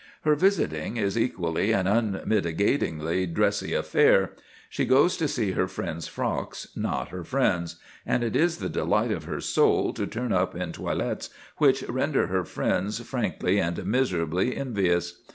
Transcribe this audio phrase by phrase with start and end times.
[0.23, 4.31] Her visiting is equally an unmitigatedly dressy matter;
[4.67, 9.11] she goes to see her friends' frocks, not her friends, and it is the delight
[9.11, 14.57] of her soul to turn up in toilettes which render her friends frankly and miserably
[14.57, 15.21] envious.